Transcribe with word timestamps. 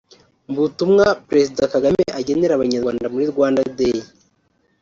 Mu 0.49 0.55
butumwa 0.63 1.05
Perezida 1.29 1.63
Kagame 1.73 2.01
agenera 2.19 2.51
Abanyarwanda 2.55 3.11
muri 3.13 3.25
Rwanda 3.31 3.61
Day 3.77 3.99